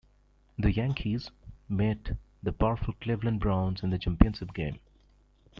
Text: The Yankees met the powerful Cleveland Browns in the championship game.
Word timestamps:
The 0.57 0.71
Yankees 0.71 1.29
met 1.69 2.17
the 2.41 2.51
powerful 2.51 2.95
Cleveland 3.01 3.39
Browns 3.39 3.83
in 3.83 3.91
the 3.91 3.99
championship 3.99 4.51
game. 4.51 4.79